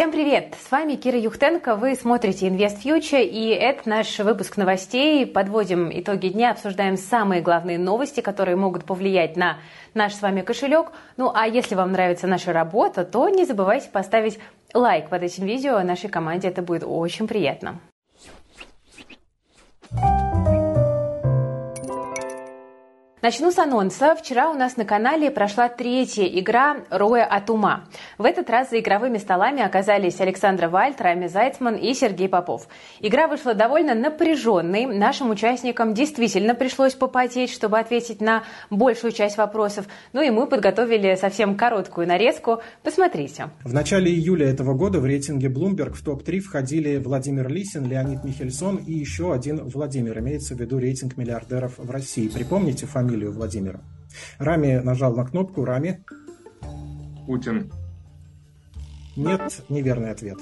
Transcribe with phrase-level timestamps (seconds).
[0.00, 0.54] Всем привет!
[0.58, 1.76] С вами Кира Юхтенко.
[1.76, 5.26] Вы смотрите Invest Future, и это наш выпуск новостей.
[5.26, 9.58] Подводим итоги дня, обсуждаем самые главные новости, которые могут повлиять на
[9.92, 10.92] наш с вами кошелек.
[11.18, 14.38] Ну а если вам нравится наша работа, то не забывайте поставить
[14.72, 16.48] лайк под этим видео нашей команде.
[16.48, 17.78] Это будет очень приятно.
[23.22, 24.16] Начну с анонса.
[24.16, 27.84] Вчера у нас на канале прошла третья игра «Роя от ума».
[28.16, 32.66] В этот раз за игровыми столами оказались Александра Вальт, Рами Зайцман и Сергей Попов.
[33.00, 34.86] Игра вышла довольно напряженной.
[34.86, 39.84] Нашим участникам действительно пришлось попотеть, чтобы ответить на большую часть вопросов.
[40.14, 42.62] Ну и мы подготовили совсем короткую нарезку.
[42.82, 43.50] Посмотрите.
[43.64, 48.76] В начале июля этого года в рейтинге Bloomberg в топ-3 входили Владимир Лисин, Леонид Михельсон
[48.76, 50.18] и еще один Владимир.
[50.20, 52.26] Имеется в виду рейтинг миллиардеров в России.
[52.26, 53.80] Припомните фамилию фамилию Владимира.
[54.38, 55.64] Рами нажал на кнопку.
[55.64, 56.04] Рами?
[57.26, 57.72] Путин.
[59.16, 60.38] Нет, неверный ответ.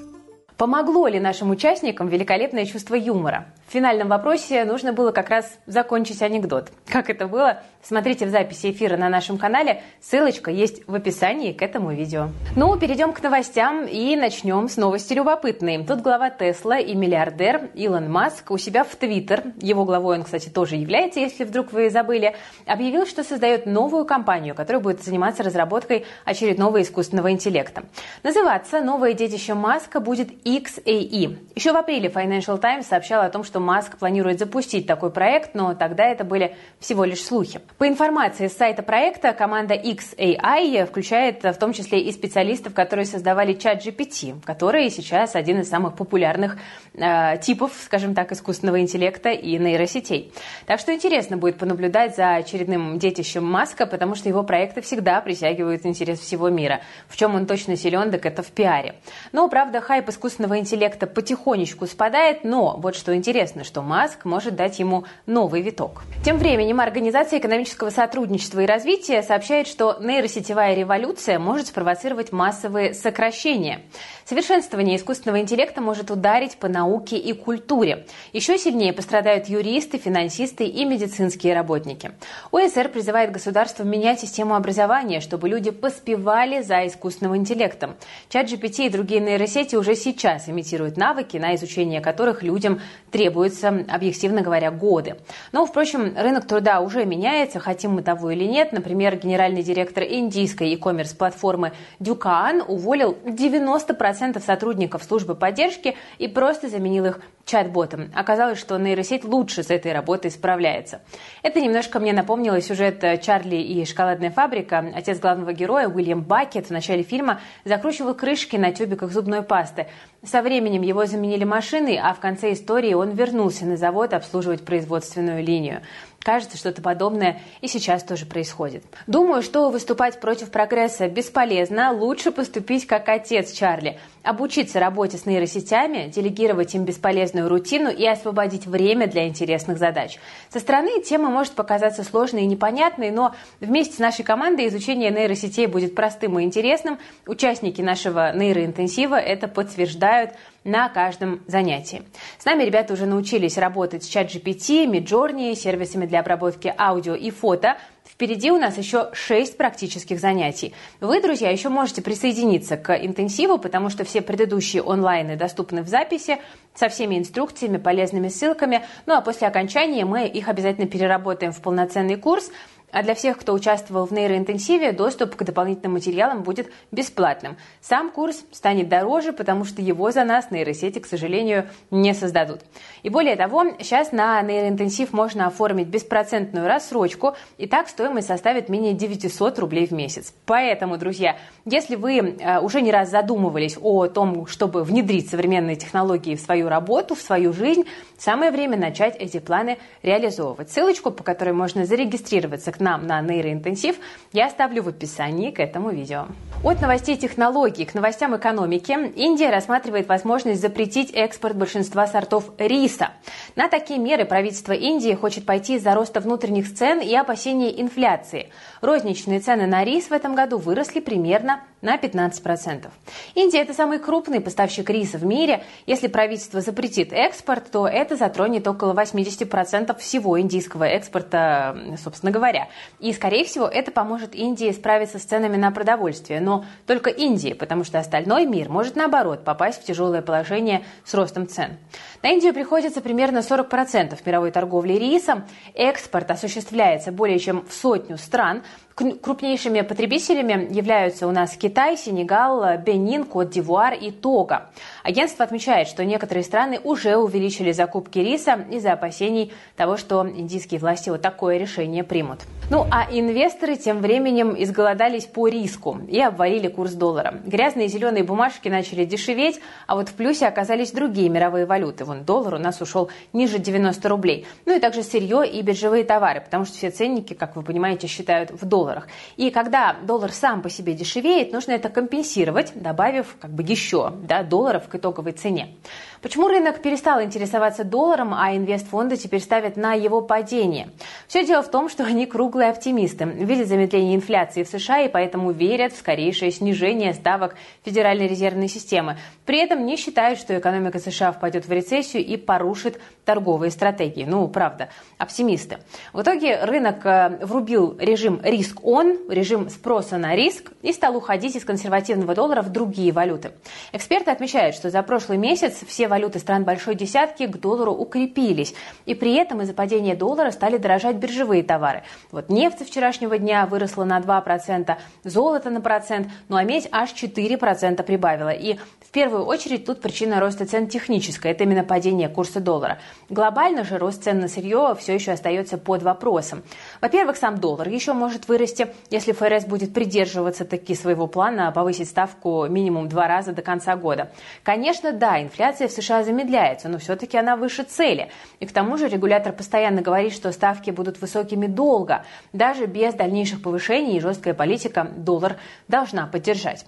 [0.58, 3.46] Помогло ли нашим участникам великолепное чувство юмора?
[3.68, 6.72] В финальном вопросе нужно было как раз закончить анекдот.
[6.88, 9.82] Как это было, смотрите в записи эфира на нашем канале.
[10.00, 12.30] Ссылочка есть в описании к этому видео.
[12.56, 15.84] Ну, перейдем к новостям и начнем с новости любопытной.
[15.84, 20.48] Тут глава Тесла и миллиардер Илон Маск у себя в Твиттер, его главой он, кстати,
[20.48, 22.34] тоже является, если вдруг вы забыли,
[22.66, 27.84] объявил, что создает новую компанию, которая будет заниматься разработкой очередного искусственного интеллекта.
[28.24, 31.38] Называться новое детище Маска будет XAE.
[31.54, 35.74] Еще в апреле Financial Times сообщал о том, что Маск планирует запустить такой проект, но
[35.74, 37.60] тогда это были всего лишь слухи.
[37.78, 43.54] По информации с сайта проекта, команда XAI включает в том числе и специалистов, которые создавали
[43.54, 46.58] чат GPT, который сейчас один из самых популярных
[46.94, 50.32] э, типов, скажем так, искусственного интеллекта и нейросетей.
[50.66, 55.84] Так что интересно будет понаблюдать за очередным детищем Маска, потому что его проекты всегда притягивают
[55.84, 56.80] интерес всего мира.
[57.08, 58.94] В чем он точно силен, так это в пиаре.
[59.32, 64.78] Но, правда, хайп искусственного интеллекта потихонечку спадает, но вот что интересно, что Маск может дать
[64.78, 66.02] ему новый виток.
[66.24, 73.80] Тем временем Организация экономического сотрудничества и развития сообщает, что нейросетевая революция может спровоцировать массовые сокращения.
[74.24, 78.06] Совершенствование искусственного интеллекта может ударить по науке и культуре.
[78.32, 82.12] Еще сильнее пострадают юристы, финансисты и медицинские работники.
[82.52, 87.96] ОСР призывает государство менять систему образования, чтобы люди поспевали за искусственным интеллектом.
[88.28, 92.80] Чат GPT и другие нейросети уже сейчас имитируют навыки, на изучение которых людям
[93.10, 95.16] требуется, объективно говоря, годы.
[95.52, 98.72] Но, впрочем, рынок труда уже меняется, хотим мы того или нет.
[98.72, 106.68] Например, генеральный директор индийской e-commerce платформы Дюкаан уволил 90% 10% сотрудников службы поддержки и просто
[106.68, 108.10] заменил их чат-ботом.
[108.14, 111.00] Оказалось, что нейросеть лучше с этой работой справляется.
[111.42, 114.92] Это немножко мне напомнило сюжет Чарли и шоколадная фабрика.
[114.94, 119.86] Отец главного героя Уильям Бакет в начале фильма закручивал крышки на тюбиках зубной пасты.
[120.24, 125.44] Со временем его заменили машиной, а в конце истории он вернулся на завод обслуживать производственную
[125.44, 125.82] линию.
[126.20, 128.84] Кажется, что-то подобное и сейчас тоже происходит.
[129.06, 131.92] Думаю, что выступать против прогресса бесполезно.
[131.92, 133.98] Лучше поступить как отец Чарли.
[134.24, 140.18] Обучиться работе с нейросетями, делегировать им бесполезную рутину и освободить время для интересных задач.
[140.50, 145.66] Со стороны тема может показаться сложной и непонятной, но вместе с нашей командой изучение нейросетей
[145.66, 146.98] будет простым и интересным.
[147.26, 150.32] Участники нашего нейроинтенсива это подтверждают
[150.64, 152.02] на каждом занятии.
[152.38, 157.76] С нами ребята уже научились работать с ChatGPT, Midjourney, сервисами для обработки аудио и фото.
[158.04, 160.74] Впереди у нас еще 6 практических занятий.
[161.00, 166.38] Вы, друзья, еще можете присоединиться к интенсиву, потому что все предыдущие онлайны доступны в записи
[166.74, 168.82] со всеми инструкциями, полезными ссылками.
[169.06, 172.50] Ну а после окончания мы их обязательно переработаем в полноценный курс–
[172.90, 177.56] а для всех, кто участвовал в нейроинтенсиве, доступ к дополнительным материалам будет бесплатным.
[177.80, 182.60] Сам курс станет дороже, потому что его за нас нейросети, к сожалению, не создадут.
[183.02, 188.94] И более того, сейчас на нейроинтенсив можно оформить беспроцентную рассрочку, и так стоимость составит менее
[188.94, 190.32] 900 рублей в месяц.
[190.46, 196.34] Поэтому, друзья, если вы э, уже не раз задумывались о том, чтобы внедрить современные технологии
[196.36, 197.84] в свою работу, в свою жизнь,
[198.16, 200.70] самое время начать эти планы реализовывать.
[200.70, 203.96] Ссылочку, по которой можно зарегистрироваться нам на нейроинтенсив,
[204.32, 206.26] я оставлю в описании к этому видео.
[206.64, 213.10] От новостей технологий к новостям экономики Индия рассматривает возможность запретить экспорт большинства сортов риса.
[213.54, 218.50] На такие меры правительство Индии хочет пойти из-за роста внутренних цен и опасения инфляции.
[218.80, 222.88] Розничные цены на рис в этом году выросли примерно на 15%.
[223.34, 225.64] Индия– это самый крупный поставщик риса в мире.
[225.86, 232.68] Если правительство запретит экспорт, то это затронет около 80% всего индийского экспорта, собственно говоря.
[232.98, 236.40] И, скорее всего, это поможет Индии справиться с ценами на продовольствие.
[236.40, 241.46] Но только Индии, потому что остальной мир может, наоборот, попасть в тяжелое положение с ростом
[241.48, 241.78] цен.
[242.22, 245.46] На Индию приходится примерно 40% мировой торговли рисом.
[245.74, 248.62] Экспорт осуществляется более чем в сотню стран.
[248.98, 254.70] Крупнейшими потребителями являются у нас Китай, Сенегал, Бенин, Кот-Дивуар и Тога.
[255.04, 261.10] Агентство отмечает, что некоторые страны уже увеличили закупки риса из-за опасений того, что индийские власти
[261.10, 262.40] вот такое решение примут.
[262.70, 267.40] Ну а инвесторы тем временем изголодались по риску и обвалили курс доллара.
[267.46, 272.04] Грязные зеленые бумажки начали дешеветь, а вот в плюсе оказались другие мировые валюты.
[272.04, 274.44] Вон доллар у нас ушел ниже 90 рублей.
[274.66, 278.50] Ну и также сырье и биржевые товары, потому что все ценники, как вы понимаете, считают
[278.50, 279.08] в долларах долларах.
[279.36, 284.42] И когда доллар сам по себе дешевеет, нужно это компенсировать, добавив как бы еще да,
[284.42, 285.76] долларов к итоговой цене.
[286.20, 290.88] Почему рынок перестал интересоваться долларом, а инвестфонды теперь ставят на его падение?
[291.28, 295.52] Все дело в том, что они круглые оптимисты, видят замедление инфляции в США и поэтому
[295.52, 297.54] верят в скорейшее снижение ставок
[297.84, 299.16] Федеральной резервной системы.
[299.46, 304.24] При этом не считают, что экономика США впадет в рецессию и порушит торговые стратегии.
[304.24, 304.88] Ну, правда,
[305.18, 305.78] оптимисты.
[306.12, 311.64] В итоге рынок э, врубил режим риск-он, режим спроса на риск и стал уходить из
[311.64, 313.52] консервативного доллара в другие валюты.
[313.92, 318.74] Эксперты отмечают, что за прошлый месяц все валюты стран Большой Десятки к доллару укрепились.
[319.06, 322.02] И при этом из-за падения доллара стали дорожать биржевые товары.
[322.32, 328.02] Вот нефть вчерашнего дня выросла на 2%, золото на процент, ну а медь аж 4%
[328.02, 328.50] прибавила.
[328.50, 328.78] И
[329.08, 331.52] в первую очередь тут причина роста цен техническая.
[331.52, 332.98] Это именно падение курса доллара.
[333.30, 336.62] Глобально же рост цен на сырье все еще остается под вопросом.
[337.00, 342.66] Во-первых, сам доллар еще может вырасти, если ФРС будет придерживаться таки своего плана повысить ставку
[342.66, 344.30] минимум два раза до конца года.
[344.62, 348.30] Конечно, да, инфляция в США замедляется, но все-таки она выше цели.
[348.60, 352.24] И к тому же регулятор постоянно говорит, что ставки будут высокими долго.
[352.52, 355.56] Даже без дальнейших повышений и жесткая политика доллар
[355.88, 356.86] должна поддержать.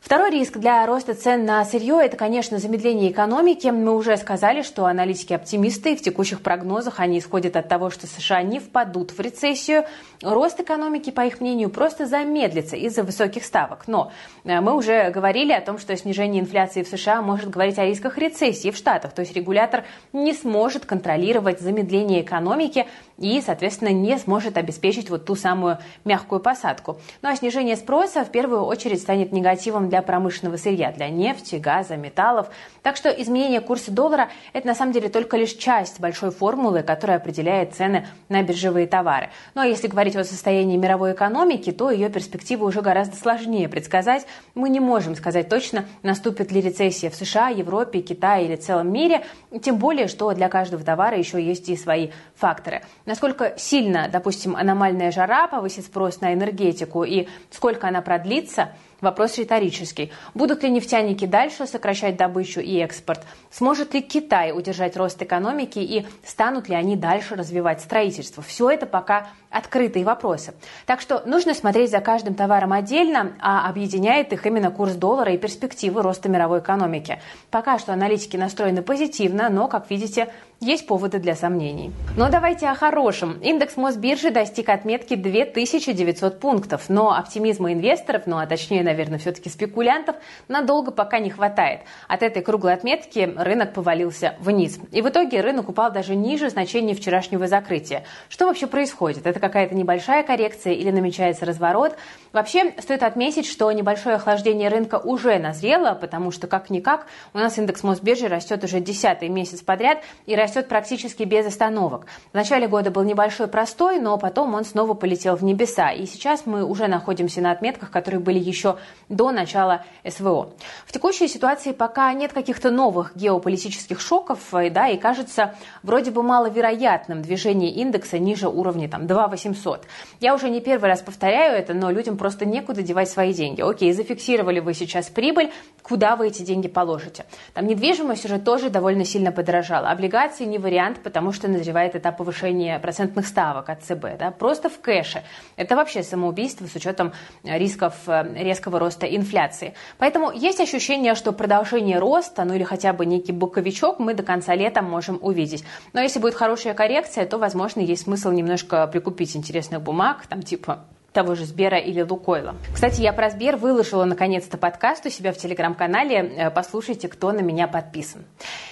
[0.00, 3.68] Второй риск для роста цен на сырье– это, конечно, замедление экономики.
[3.68, 8.42] Мы уже сказали, что аналитики оптимисты, в текущих прогнозах они исходят от того, что США
[8.42, 9.84] не впадут в рецессию.
[10.22, 13.84] Рост экономики, по их мнению, просто замедлится из-за высоких ставок.
[13.88, 14.10] Но
[14.44, 18.16] э, мы уже говорили о том, что снижение инфляции в США может говорить о рисках
[18.16, 19.12] рецессии в Штатах.
[19.12, 22.86] То есть регулятор не сможет контролировать замедление экономики
[23.18, 26.98] и, соответственно, не сможет обеспечить вот ту самую мягкую посадку.
[27.20, 31.96] Ну а снижение спроса в первую очередь станет негативом для промышленного сырья, для нефти, газа,
[31.96, 32.48] металлов.
[32.82, 37.18] Так что изменение курса доллара– это на самом деле только лишь часть большой формулы, которая
[37.18, 39.30] определяет цены на биржевые товары.
[39.54, 44.26] Ну а если говорить о состоянии мировой экономики, то ее перспективы уже гораздо сложнее предсказать.
[44.54, 49.24] Мы не можем сказать точно, наступит ли рецессия в США, Европе, Китае или целом мире,
[49.62, 52.82] тем более, что для каждого товара еще есть и свои факторы.
[53.04, 58.70] Насколько сильно, допустим, аномальная жара повысит спрос на энергетику и сколько она продлится–
[59.00, 60.12] Вопрос риторический.
[60.34, 63.24] Будут ли нефтяники дальше сокращать добычу и экспорт?
[63.50, 68.42] Сможет ли Китай удержать рост экономики и станут ли они дальше развивать строительство?
[68.42, 70.54] Все это пока открытые вопросы.
[70.86, 75.38] Так что нужно смотреть за каждым товаром отдельно, а объединяет их именно курс доллара и
[75.38, 77.20] перспективы роста мировой экономики.
[77.50, 81.90] Пока что аналитики настроены позитивно, но, как видите, есть поводы для сомнений.
[82.18, 83.38] Но давайте о хорошем.
[83.40, 90.16] Индекс Мосбиржи достиг отметки 2900 пунктов, но оптимизма инвесторов, ну а точнее, наверное, все-таки спекулянтов,
[90.48, 91.80] надолго пока не хватает.
[92.08, 94.78] От этой круглой отметки рынок повалился вниз.
[94.92, 98.04] И в итоге рынок упал даже ниже значения вчерашнего закрытия.
[98.28, 99.26] Что вообще происходит?
[99.26, 101.96] Это какая-то небольшая коррекция или намечается разворот?
[102.32, 107.82] Вообще, стоит отметить, что небольшое охлаждение рынка уже назрело, потому что, как-никак, у нас индекс
[107.82, 112.06] Мосбиржи растет уже десятый месяц подряд и растет практически без остановок.
[112.30, 115.90] В начале года был небольшой простой, но потом он снова полетел в небеса.
[115.90, 118.76] И сейчас мы уже находимся на отметках, которые были еще
[119.08, 120.50] до начала СВО.
[120.86, 127.22] В текущей ситуации пока нет каких-то новых геополитических шоков, да, и кажется вроде бы маловероятным
[127.22, 129.86] движение индекса ниже уровня там 2800.
[130.20, 133.62] Я уже не первый раз повторяю это, но людям просто некуда девать свои деньги.
[133.62, 135.50] Окей, зафиксировали вы сейчас прибыль,
[135.82, 137.24] куда вы эти деньги положите?
[137.54, 139.90] Там недвижимость уже тоже довольно сильно подорожала.
[139.90, 144.18] Облигации не вариант, потому что назревает этап повышения процентных ставок от ЦБ.
[144.18, 144.30] Да?
[144.30, 145.22] Просто в кэше.
[145.56, 149.74] Это вообще самоубийство с учетом рисков э, резкого роста инфляции.
[149.98, 154.54] Поэтому есть ощущение, что продолжение роста, ну или хотя бы некий боковичок мы до конца
[154.54, 155.64] лета можем увидеть.
[155.92, 160.84] Но если будет хорошая коррекция, то, возможно, есть смысл немножко прикупить интересных бумаг, там типа
[161.12, 162.54] того же Сбера или Лукойла.
[162.72, 166.16] Кстати, я про Сбер выложила наконец-то подкаст у себя в телеграм-канале.
[166.16, 168.24] Э, послушайте, кто на меня подписан.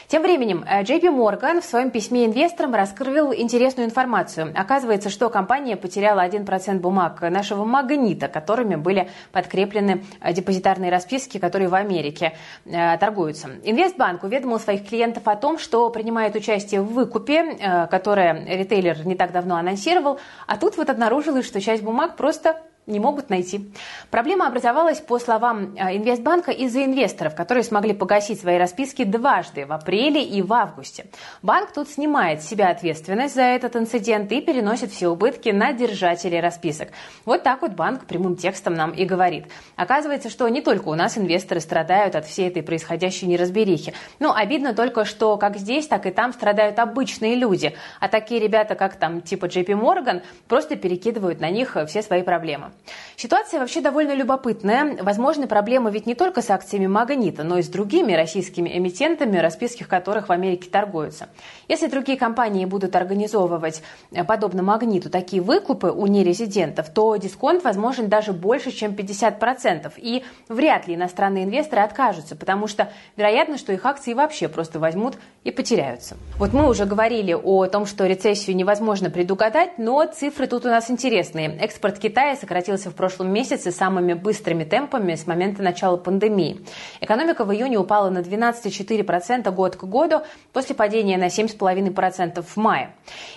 [0.06, 4.52] Тем временем, э, JP Morgan в своем письме инвесторам раскрыл интересную информацию.
[4.54, 11.68] Оказывается, что компания потеряла 1% бумаг нашего магнита, которыми были подкреплены э, депозитарные расписки, которые
[11.68, 13.48] в Америке торгуются.
[13.64, 19.32] Инвестбанк уведомил своих клиентов о том, что принимает участие в выкупе, которое ритейлер не так
[19.32, 23.70] давно анонсировал, а тут вот обнаружилось, что часть бумаг просто просто не могут найти.
[24.10, 29.72] Проблема образовалась, по словам э, Инвестбанка, из-за инвесторов, которые смогли погасить свои расписки дважды, в
[29.72, 31.06] апреле и в августе.
[31.42, 36.40] Банк тут снимает с себя ответственность за этот инцидент и переносит все убытки на держателей
[36.40, 36.88] расписок.
[37.24, 39.46] Вот так вот банк прямым текстом нам и говорит.
[39.76, 43.92] Оказывается, что не только у нас инвесторы страдают от всей этой происходящей неразберихи.
[44.18, 47.76] Ну, обидно только, что как здесь, так и там страдают обычные люди.
[48.00, 52.70] А такие ребята, как там типа JP Morgan, просто перекидывают на них все свои проблемы.
[53.16, 55.02] Ситуация вообще довольно любопытная.
[55.02, 59.82] Возможны проблемы ведь не только с акциями Магнита, но и с другими российскими эмитентами, расписки
[59.82, 61.28] которых в Америке торгуются.
[61.66, 63.82] Если другие компании будут организовывать,
[64.12, 69.94] э, подобно Магниту, такие выкупы у нерезидентов, то дисконт возможен даже больше, чем 50%.
[69.96, 75.16] И вряд ли иностранные инвесторы откажутся, потому что вероятно, что их акции вообще просто возьмут
[75.42, 76.16] и потеряются.
[76.38, 80.88] Вот мы уже говорили о том, что рецессию невозможно предугадать, но цифры тут у нас
[80.88, 81.56] интересные.
[81.58, 86.60] Экспорт Китая сократился сократился в прошлом месяце самыми быстрыми темпами с момента начала пандемии.
[87.00, 90.20] Экономика в июне упала на 12,4% год к году
[90.52, 92.90] после падения на 7,5% в мае.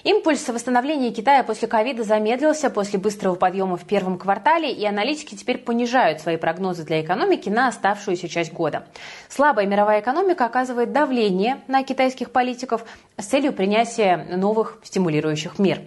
[0.04, 5.60] Импульс восстановления Китая после ковида замедлился после быстрого подъема в первом квартале, и аналитики теперь
[5.60, 8.84] понижают свои прогнозы для экономики на оставшуюся часть года.
[9.30, 12.84] Слабая мировая экономика оказывает давление на китайских политиков
[13.18, 15.80] с целью принятия новых стимулирующих мер.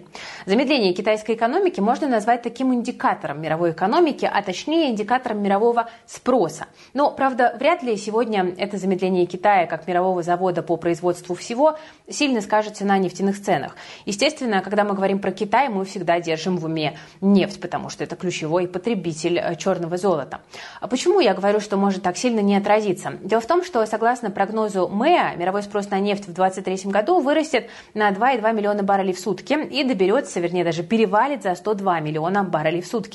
[0.45, 6.65] Замедление китайской экономики можно назвать таким индикатором индикатором мировой экономики, а точнее индикатором мирового спроса.
[6.93, 11.77] Но, правда, вряд ли сегодня это замедление Китая как мирового завода по производству всего
[12.09, 13.75] сильно скажется на нефтяных ценах.
[14.05, 18.15] Естественно, когда мы говорим про Китай, мы всегда держим в уме нефть, потому что это
[18.15, 20.41] ключевой потребитель э, черного золота.
[20.81, 23.13] А почему я говорю, что может так сильно не отразиться?
[23.21, 27.69] Дело в том, что согласно прогнозу МЭА, мировой спрос на нефть в 2023 году вырастет
[27.93, 32.81] на 2,2 миллиона баррелей в сутки и доберется, вернее, даже перевалит за 102 миллиона баррелей
[32.81, 33.14] в сутки.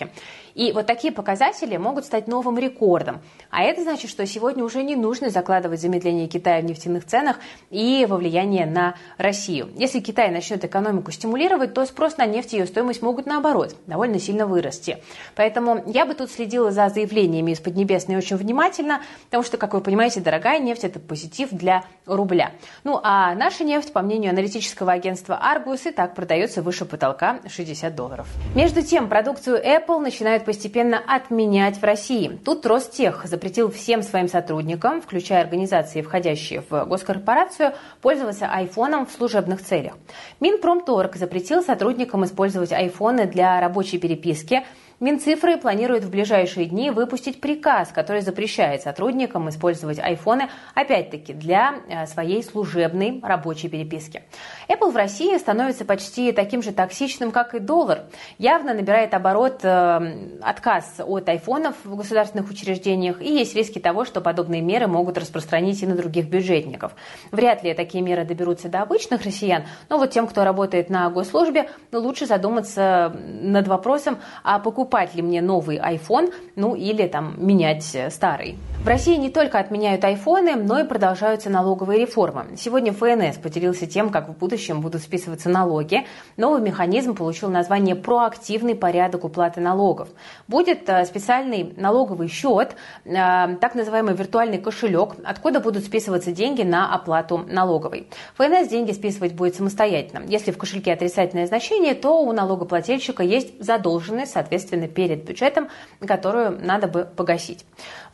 [0.55, 3.21] И вот такие показатели могут стать новым рекордом.
[3.51, 7.37] А это значит, что сегодня уже не нужно закладывать замедление Китая в нефтяных ценах
[7.71, 9.71] и его влияние на Россию.
[9.77, 14.19] Если Китай начнет экономику стимулировать, то спрос на нефть и ее стоимость могут наоборот довольно
[14.19, 15.03] сильно вырасти.
[15.37, 19.81] Поэтому я бы тут следила за заявлениями из Поднебесной очень внимательно, потому что, как вы
[19.81, 22.53] понимаете, дорогая нефть– это позитив для рубля.
[22.85, 27.95] Ну а наша нефть, по мнению аналитического агентства Argus, и так продается выше потолка 60
[27.95, 28.27] долларов.
[28.55, 32.39] Между тем, продукцию Apple начинают постепенно отменять в России.
[32.45, 39.63] Тут Ростех запретил всем своим сотрудникам, включая организации, входящие в госкорпорацию, пользоваться айфоном в служебных
[39.63, 39.95] целях.
[40.41, 44.65] Минпромторг запретил сотрудникам использовать айфоны для рабочей переписки,
[45.01, 52.07] Минцифры планирует в ближайшие дни выпустить приказ, который запрещает сотрудникам использовать айфоны, опять-таки, для э,
[52.07, 54.23] своей служебной рабочей переписки.
[54.69, 58.11] Apple в России становится почти таким же токсичным, как и доллар.
[58.37, 64.21] Явно набирает оборот э, отказ от айфонов в государственных учреждениях, и есть риски того, что
[64.21, 66.95] подобные меры могут распространить и на других бюджетников.
[67.31, 71.71] Вряд ли такие меры доберутся до обычных россиян, но вот тем, кто работает на госслужбе,
[71.91, 77.97] лучше задуматься над вопросом о покупке покупать ли мне новый iPhone, ну или там менять
[78.11, 78.57] старый.
[78.83, 82.57] В России не только отменяют айфоны, но и продолжаются налоговые реформы.
[82.57, 86.07] Сегодня ФНС поделился тем, как в будущем будут списываться налоги.
[86.39, 90.09] Новый механизм получил название «Проактивный порядок уплаты налогов».
[90.49, 93.13] Будет э, специальный налоговый счет, э,
[93.61, 98.09] так называемый виртуальный кошелек, откуда будут списываться деньги на оплату налоговой.
[98.39, 100.25] ФНС деньги списывать будет самостоятельно.
[100.27, 105.69] Если в кошельке отрицательное значение, то у налогоплательщика есть задолженность, соответственно, перед бюджетом,
[106.01, 107.67] которую надо бы погасить.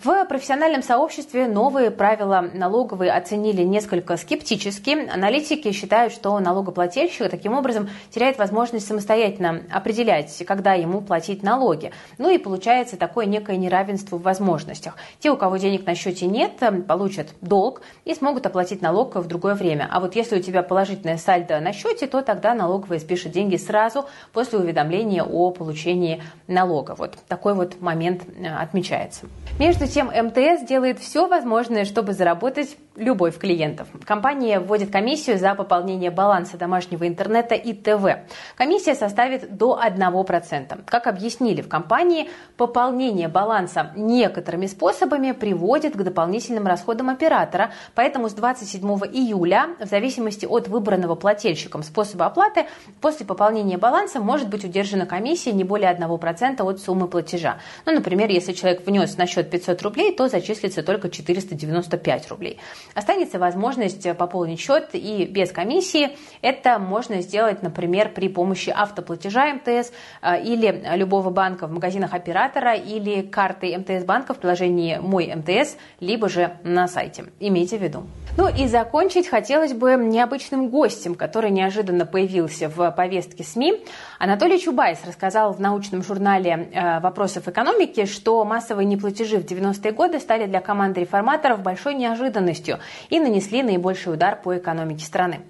[0.02, 5.08] В профессиональном сообществе новые правила налоговые оценили несколько скептически.
[5.10, 11.92] Аналитики считают, что налогоплательщик таким образом теряет возможность самостоятельно определять, когда ему платить налоги.
[12.18, 14.94] Ну и получается такое некое неравенство в возможностях.
[15.18, 16.52] Те, у кого денег на счете нет,
[16.86, 19.88] получат долг и смогут оплатить налог в другое время.
[19.90, 24.06] А вот если у тебя положительное сальдо на счете, то тогда налоговая спишет деньги сразу
[24.32, 26.94] после уведомления о получении налога.
[26.96, 29.26] Вот такой вот момент э, отмечается.
[29.58, 33.88] Между тем, МТС МТС делает все возможное, чтобы заработать любовь клиентов.
[34.04, 38.20] Компания вводит комиссию за пополнение баланса домашнего интернета и ТВ.
[38.56, 40.84] Комиссия составит до 1%.
[40.86, 48.32] Как объяснили в компании, пополнение баланса некоторыми способами приводит к дополнительным расходам оператора, поэтому с
[48.32, 52.66] 27 июля, в зависимости от выбранного плательщиком способа оплаты,
[53.00, 57.58] после пополнения баланса может быть удержана комиссия не более 1% от суммы платежа.
[57.84, 62.58] Ну, например, если человек внес на счет 500 рублей, то зачислится только 495 рублей.
[62.94, 66.10] Останется возможность пополнить счет и без комиссии.
[66.42, 72.74] Это можно сделать, например, при помощи автоплатежа МТС э, или любого банка в магазинах оператора
[72.74, 77.26] или карты МТС банка в приложении «Мой МТС», либо же на сайте.
[77.40, 78.04] Имейте в виду.
[78.36, 83.82] Ну и закончить хотелось бы необычным гостем, который неожиданно появился в повестке СМИ.
[84.18, 90.20] Анатолий Чубайс рассказал в научном журнале э, «Вопросов экономики», что массовые неплатежи в 90-е годы
[90.26, 92.80] стали для команды реформаторов большой неожиданностью
[93.10, 95.42] и нанесли наибольший удар по экономике страны.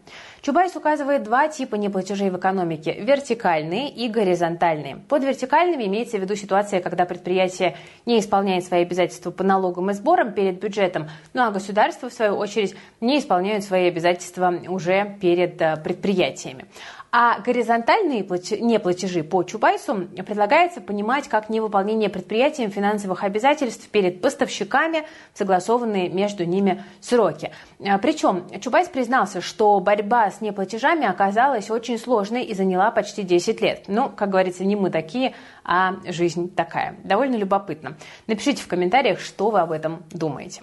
[0.42, 4.98] Чубайс указывает два типа неплатежей в экономике– вертикальные и горизонтальные.
[5.08, 9.94] Под вертикальными имеется в виду ситуация, когда предприятие не исполняет свои обязательства по налогам и
[9.94, 15.60] сборам перед бюджетом, ну а государство, в свою очередь, не исполняет свои обязательства уже перед
[15.60, 16.66] э, предприятиями.
[17.18, 18.20] А горизонтальные
[18.60, 26.84] неплатежи по Чубайсу предлагается понимать как невыполнение предприятием финансовых обязательств перед поставщиками, согласованные между ними
[27.00, 27.52] сроки.
[27.82, 33.62] А, Причем Чубайс признался, что борьба с неплатежами оказалась очень сложной и заняла почти 10
[33.62, 33.84] лет.
[33.86, 35.32] Ну, как говорится, не мы такие,
[35.64, 36.96] а жизнь такая.
[37.02, 37.96] Довольно любопытно.
[38.26, 40.60] Напишите в комментариях, что вы об этом думаете.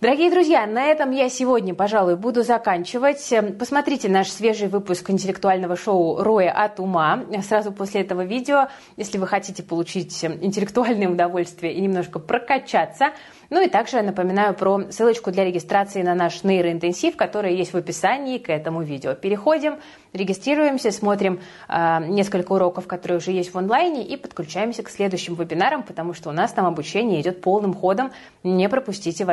[0.00, 3.32] Дорогие друзья, на этом я сегодня, пожалуй, буду заканчивать.
[3.58, 9.28] Посмотрите наш свежий выпуск интеллектуального шоу «Роя от ума» сразу после этого видео, если вы
[9.28, 13.12] хотите получить интеллектуальное удовольствие и немножко прокачаться–
[13.50, 18.38] ну и также напоминаю про ссылочку для регистрации на наш нейроинтенсив, который есть в описании
[18.38, 19.14] к этому видео.
[19.14, 19.78] Переходим,
[20.12, 25.82] регистрируемся, смотрим э, несколько уроков, которые уже есть в онлайне, и подключаемся к следующим вебинарам,
[25.82, 28.10] потому что у нас там обучение идет полным ходом.
[28.42, 29.24] Не пропустите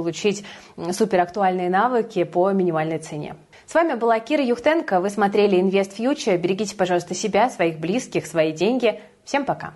[0.00, 0.44] возможность получить
[0.92, 3.36] суперактуальные навыки по минимальной цене.
[3.66, 5.00] С вами была Кира Юхтенко.
[5.00, 6.36] Вы смотрели Invest Future.
[6.36, 9.00] Берегите, пожалуйста, себя, своих близких, свои деньги.
[9.24, 9.74] Всем пока.